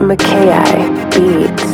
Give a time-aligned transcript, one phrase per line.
[0.00, 1.69] Mackay Beats.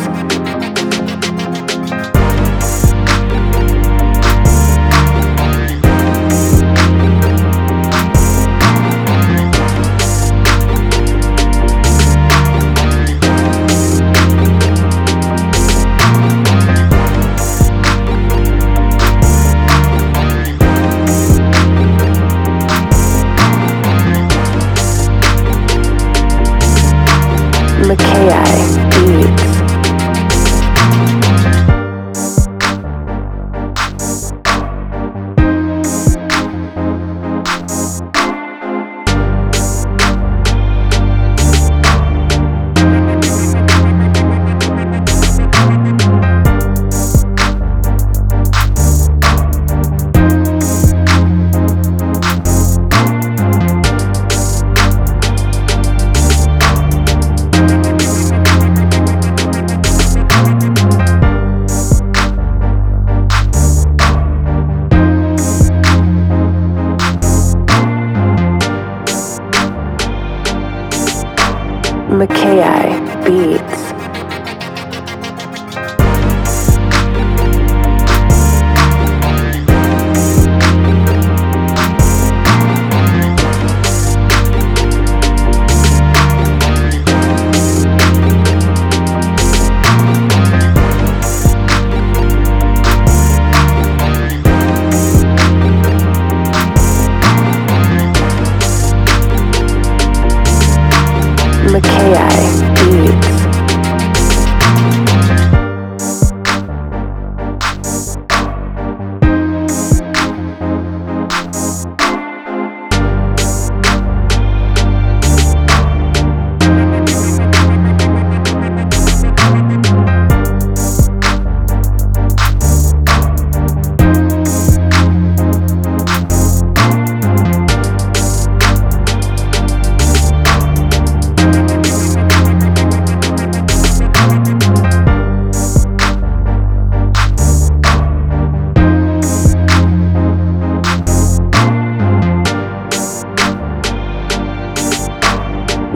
[72.17, 72.63] Mackay
[73.25, 73.96] Beats.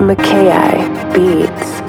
[0.00, 1.79] Mckay Beats.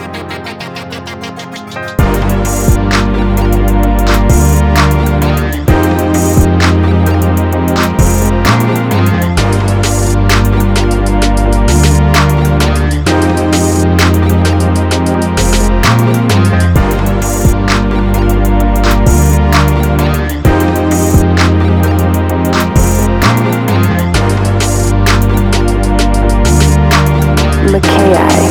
[28.11, 28.50] Yeah.